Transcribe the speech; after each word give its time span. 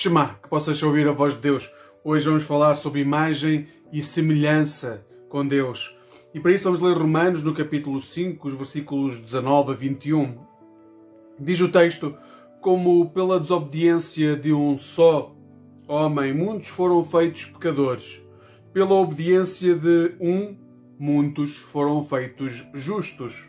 Shema, 0.00 0.38
que 0.40 0.48
possas 0.48 0.80
ouvir 0.80 1.08
a 1.08 1.12
voz 1.12 1.34
de 1.34 1.40
Deus. 1.40 1.68
Hoje 2.04 2.24
vamos 2.24 2.44
falar 2.44 2.76
sobre 2.76 3.00
imagem 3.00 3.66
e 3.92 4.00
semelhança 4.00 5.04
com 5.28 5.44
Deus. 5.44 5.92
E 6.32 6.38
para 6.38 6.52
isso 6.52 6.66
vamos 6.66 6.80
ler 6.80 6.96
Romanos 6.96 7.42
no 7.42 7.52
capítulo 7.52 8.00
5, 8.00 8.46
os 8.46 8.54
versículos 8.54 9.18
19 9.18 9.72
a 9.72 9.74
21. 9.74 10.38
Diz 11.36 11.60
o 11.60 11.68
texto: 11.68 12.14
Como 12.60 13.10
pela 13.10 13.40
desobediência 13.40 14.36
de 14.36 14.52
um 14.52 14.78
só 14.78 15.34
homem 15.88 16.32
muitos 16.32 16.68
foram 16.68 17.04
feitos 17.04 17.46
pecadores, 17.46 18.22
pela 18.72 18.94
obediência 18.94 19.74
de 19.74 20.14
um 20.20 20.56
muitos 20.96 21.56
foram 21.56 22.04
feitos 22.04 22.64
justos. 22.72 23.48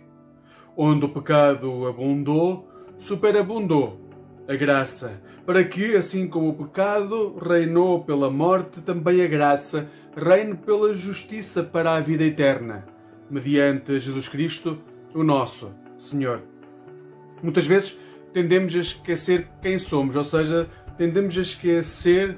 Onde 0.75 1.05
o 1.05 1.09
pecado 1.09 1.85
abundou, 1.85 2.67
superabundou 2.97 4.08
a 4.49 4.55
graça, 4.55 5.21
para 5.45 5.63
que, 5.63 5.95
assim 5.95 6.27
como 6.27 6.49
o 6.49 6.53
pecado 6.55 7.37
reinou 7.37 8.03
pela 8.03 8.31
morte, 8.31 8.81
também 8.81 9.21
a 9.23 9.27
graça 9.27 9.87
reine 10.17 10.55
pela 10.55 10.95
justiça 10.95 11.61
para 11.61 11.93
a 11.93 11.99
vida 11.99 12.23
eterna, 12.23 12.83
mediante 13.29 13.99
Jesus 13.99 14.27
Cristo, 14.27 14.79
o 15.13 15.21
nosso 15.23 15.71
Senhor. 15.99 16.41
Muitas 17.43 17.67
vezes 17.67 17.95
tendemos 18.33 18.73
a 18.73 18.79
esquecer 18.79 19.47
quem 19.61 19.77
somos, 19.77 20.15
ou 20.15 20.25
seja, 20.25 20.67
tendemos 20.97 21.37
a 21.37 21.41
esquecer 21.41 22.37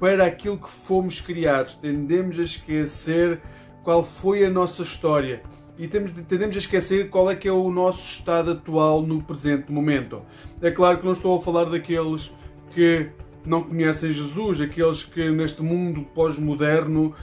para 0.00 0.26
aquilo 0.26 0.58
que 0.58 0.68
fomos 0.68 1.20
criados, 1.20 1.76
tendemos 1.76 2.36
a 2.40 2.42
esquecer 2.42 3.40
qual 3.84 4.04
foi 4.04 4.44
a 4.44 4.50
nossa 4.50 4.82
história 4.82 5.40
e 5.78 5.86
tendemos 5.86 6.56
a 6.56 6.58
esquecer 6.58 7.10
qual 7.10 7.30
é 7.30 7.34
que 7.34 7.46
é 7.46 7.52
o 7.52 7.70
nosso 7.70 8.00
estado 8.00 8.52
atual 8.52 9.02
no 9.02 9.22
presente 9.22 9.70
momento. 9.70 10.22
É 10.62 10.70
claro 10.70 10.98
que 10.98 11.04
não 11.04 11.12
estou 11.12 11.38
a 11.38 11.42
falar 11.42 11.64
daqueles 11.64 12.32
que 12.72 13.08
não 13.44 13.62
conhecem 13.62 14.12
Jesus, 14.12 14.60
aqueles 14.60 15.04
que 15.04 15.30
neste 15.30 15.62
mundo 15.62 16.02
pós-moderno 16.14 17.14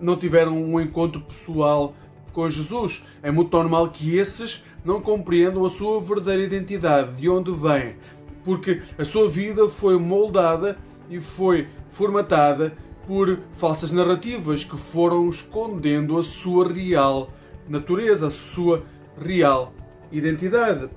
não 0.00 0.16
tiveram 0.16 0.60
um 0.60 0.80
encontro 0.80 1.20
pessoal 1.20 1.94
com 2.32 2.48
Jesus. 2.48 3.04
É 3.22 3.30
muito 3.30 3.56
normal 3.56 3.88
que 3.90 4.16
esses 4.16 4.64
não 4.84 5.00
compreendam 5.00 5.64
a 5.64 5.70
sua 5.70 6.00
verdadeira 6.00 6.42
identidade, 6.42 7.16
de 7.16 7.28
onde 7.28 7.52
vêm, 7.52 7.94
porque 8.44 8.82
a 8.98 9.04
sua 9.04 9.28
vida 9.28 9.68
foi 9.68 9.98
moldada 9.98 10.76
e 11.08 11.20
foi 11.20 11.68
formatada 11.90 12.76
por 13.06 13.38
falsas 13.52 13.92
narrativas 13.92 14.64
que 14.64 14.76
foram 14.76 15.28
escondendo 15.28 16.18
a 16.18 16.24
sua 16.24 16.72
real 16.72 17.30
natureza, 17.70 18.26
a 18.26 18.30
sua 18.30 18.82
real 19.16 19.72
identidade. 20.10 20.90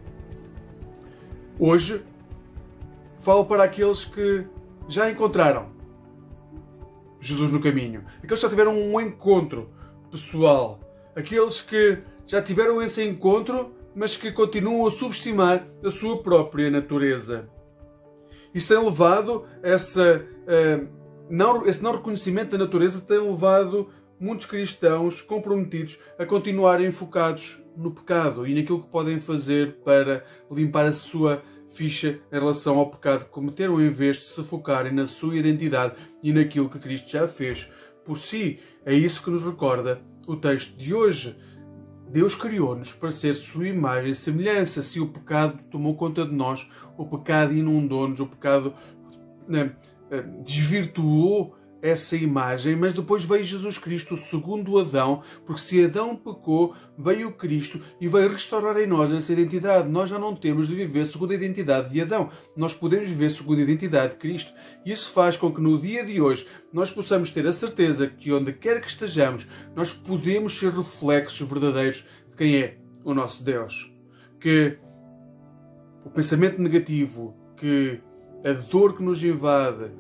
Hoje 1.60 2.04
falo 3.20 3.46
para 3.46 3.64
aqueles 3.64 4.04
que 4.04 4.46
já 4.88 5.10
encontraram 5.10 5.72
Jesus 7.22 7.52
no 7.52 7.62
caminho, 7.62 8.04
aqueles 8.18 8.40
que 8.40 8.46
já 8.46 8.50
tiveram 8.50 8.76
um 8.76 9.00
encontro 9.00 9.70
pessoal, 10.12 10.80
aqueles 11.16 11.62
que 11.62 12.00
já 12.26 12.42
tiveram 12.42 12.82
esse 12.82 13.04
encontro, 13.04 13.72
mas 13.96 14.18
que 14.18 14.32
continuam 14.32 14.88
a 14.88 14.92
subestimar 14.92 15.66
a 15.84 15.92
sua 15.92 16.22
própria 16.22 16.70
natureza. 16.72 17.48
Isso 18.54 18.68
tem 18.68 18.84
levado 18.84 19.46
essa, 19.62 20.26
uh, 20.26 20.88
não, 21.30 21.66
esse 21.66 21.84
não 21.84 21.94
reconhecimento 21.94 22.52
da 22.52 22.66
natureza 22.66 23.00
tem 23.00 23.20
levado 23.20 23.90
muitos 24.24 24.46
cristãos 24.46 25.22
comprometidos 25.22 26.00
a 26.18 26.26
continuarem 26.26 26.94
focados 26.94 27.62
no 27.76 27.92
pecado 27.92 28.48
e 28.48 28.56
naquilo 28.56 28.82
que 28.82 28.88
podem 28.88 29.20
fazer 29.20 29.80
para 29.84 30.26
limpar 30.50 30.86
a 30.86 30.94
sua 30.94 31.44
ficha 31.72 32.22
em 32.32 32.40
relação 32.40 32.80
ao 32.80 32.90
pecado 32.90 33.26
que 33.26 33.32
cometeram, 33.32 33.82
em 33.82 33.90
vez 33.90 34.18
de 34.18 34.24
se 34.24 34.44
focarem 34.44 34.94
na 34.94 35.08
sua 35.08 35.36
identidade 35.36 35.96
e 36.22 36.32
naquilo 36.32 36.70
que 36.70 36.80
Cristo 36.80 37.12
já 37.12 37.28
fez 37.28 37.70
por 38.06 38.18
si. 38.18 38.60
É 38.86 38.94
isso 38.94 39.22
que 39.22 39.30
nos 39.30 39.44
recorda 39.44 40.02
o 40.26 40.38
texto 40.38 40.78
de 40.78 40.94
hoje. 40.94 41.36
Deus 42.10 42.34
criou-nos 42.34 42.94
para 42.94 43.12
ser 43.12 43.34
sua 43.34 43.68
imagem 43.68 44.12
e 44.12 44.16
semelhança. 44.16 44.82
Se 44.82 45.02
o 45.02 45.08
pecado 45.08 45.62
tomou 45.70 45.98
conta 45.98 46.26
de 46.26 46.34
nós, 46.34 46.66
o 46.98 47.06
pecado 47.06 47.54
inundou-nos, 47.54 48.22
o 48.22 48.28
pecado 48.28 48.74
né, 49.50 49.76
eh, 50.10 50.22
desvirtuou 50.46 51.58
essa 51.84 52.16
imagem, 52.16 52.78
mas 52.78 52.94
depois 52.94 53.26
veio 53.26 53.44
Jesus 53.44 53.78
Cristo, 53.78 54.16
segundo 54.16 54.80
Adão, 54.80 55.22
porque 55.46 55.60
se 55.60 55.84
Adão 55.84 56.16
pecou, 56.16 56.74
veio 56.98 57.34
Cristo 57.34 57.82
e 58.00 58.08
veio 58.08 58.30
restaurar 58.30 58.80
em 58.80 58.88
nós 58.88 59.12
essa 59.12 59.34
identidade. 59.34 59.90
Nós 59.90 60.10
já 60.10 60.18
não 60.18 60.34
temos 60.34 60.70
de 60.70 60.76
viver 60.76 61.06
segundo 61.06 61.32
a 61.32 61.36
identidade 61.36 61.90
de 61.90 62.00
Adão, 62.00 62.30
nós 62.56 62.74
podemos 62.74 63.10
viver 63.10 63.32
segundo 63.32 63.60
a 63.60 63.64
identidade 63.64 64.14
de 64.14 64.20
Cristo. 64.20 64.54
Isso 64.86 65.12
faz 65.12 65.36
com 65.36 65.54
que 65.54 65.60
no 65.60 65.78
dia 65.78 66.06
de 66.06 66.22
hoje 66.22 66.48
nós 66.72 66.90
possamos 66.90 67.30
ter 67.32 67.46
a 67.46 67.52
certeza 67.52 68.08
que 68.08 68.32
onde 68.32 68.54
quer 68.54 68.80
que 68.80 68.88
estejamos, 68.88 69.46
nós 69.76 69.92
podemos 69.92 70.58
ser 70.58 70.72
reflexos 70.72 71.46
verdadeiros 71.46 72.08
de 72.30 72.38
quem 72.38 72.62
é 72.62 72.78
o 73.04 73.14
nosso 73.14 73.44
Deus. 73.44 73.94
Que 74.40 74.78
o 76.06 76.10
pensamento 76.10 76.62
negativo, 76.62 77.36
que 77.58 78.00
a 78.46 78.54
dor 78.54 78.96
que 78.96 79.04
nos 79.04 79.22
invade, 79.22 79.92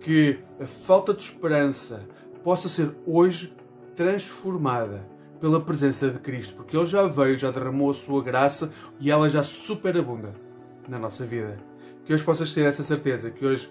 que 0.00 0.38
a 0.60 0.66
falta 0.66 1.12
de 1.12 1.22
esperança 1.22 2.06
possa 2.44 2.68
ser 2.68 2.94
hoje 3.06 3.52
transformada 3.94 5.06
pela 5.40 5.60
presença 5.60 6.10
de 6.10 6.18
Cristo, 6.18 6.54
porque 6.54 6.76
Ele 6.76 6.86
já 6.86 7.06
veio, 7.06 7.36
já 7.36 7.50
derramou 7.50 7.90
a 7.90 7.94
sua 7.94 8.22
graça 8.22 8.72
e 9.00 9.10
ela 9.10 9.28
já 9.28 9.42
superabunda 9.42 10.34
na 10.88 10.98
nossa 10.98 11.26
vida. 11.26 11.58
Que 12.04 12.14
hoje 12.14 12.22
possas 12.22 12.52
ter 12.52 12.66
essa 12.66 12.82
certeza, 12.82 13.30
que 13.30 13.44
hoje 13.44 13.68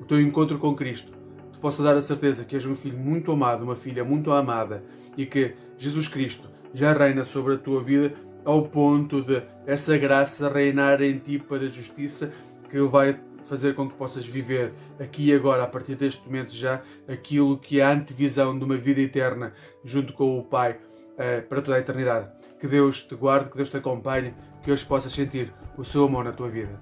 o 0.00 0.04
teu 0.04 0.20
encontro 0.20 0.58
com 0.58 0.74
Cristo 0.74 1.12
te 1.52 1.58
possa 1.58 1.82
dar 1.82 1.96
a 1.96 2.02
certeza 2.02 2.44
que 2.44 2.54
és 2.54 2.66
um 2.66 2.76
filho 2.76 2.98
muito 2.98 3.32
amado, 3.32 3.64
uma 3.64 3.76
filha 3.76 4.04
muito 4.04 4.30
amada 4.30 4.82
e 5.16 5.24
que 5.24 5.54
Jesus 5.78 6.08
Cristo 6.08 6.48
já 6.74 6.92
reina 6.92 7.24
sobre 7.24 7.54
a 7.54 7.58
tua 7.58 7.82
vida 7.82 8.12
ao 8.44 8.62
ponto 8.68 9.22
de 9.22 9.42
essa 9.66 9.96
graça 9.96 10.48
reinar 10.48 11.02
em 11.02 11.18
ti 11.18 11.38
para 11.38 11.64
a 11.64 11.68
justiça 11.68 12.30
que 12.70 12.80
vai 12.80 13.18
fazer 13.46 13.74
com 13.74 13.88
que 13.88 13.94
possas 13.94 14.24
viver 14.24 14.72
aqui 14.98 15.30
e 15.30 15.34
agora, 15.34 15.62
a 15.62 15.66
partir 15.66 15.94
deste 15.94 16.24
momento 16.26 16.52
já, 16.54 16.82
aquilo 17.08 17.58
que 17.58 17.80
é 17.80 17.84
a 17.84 17.92
antevisão 17.92 18.58
de 18.58 18.64
uma 18.64 18.76
vida 18.76 19.00
eterna 19.00 19.52
junto 19.84 20.12
com 20.12 20.38
o 20.38 20.44
Pai 20.44 20.78
eh, 21.18 21.40
para 21.40 21.62
toda 21.62 21.76
a 21.76 21.80
eternidade. 21.80 22.30
Que 22.60 22.66
Deus 22.66 23.04
te 23.04 23.14
guarde, 23.14 23.50
que 23.50 23.56
Deus 23.56 23.70
te 23.70 23.76
acompanhe, 23.76 24.34
que 24.62 24.70
hoje 24.70 24.84
possas 24.84 25.12
sentir 25.12 25.52
o 25.76 25.84
seu 25.84 26.04
amor 26.04 26.24
na 26.24 26.32
tua 26.32 26.48
vida. 26.48 26.80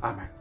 Amém. 0.00 0.39